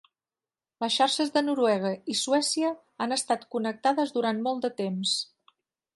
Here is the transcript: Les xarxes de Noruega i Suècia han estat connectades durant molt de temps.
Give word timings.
Les 0.83 0.93
xarxes 0.99 1.29
de 1.35 1.43
Noruega 1.49 1.91
i 2.15 2.17
Suècia 2.21 2.73
han 3.05 3.15
estat 3.19 3.47
connectades 3.57 4.15
durant 4.19 4.45
molt 4.49 4.67
de 4.69 4.77
temps. 4.85 5.17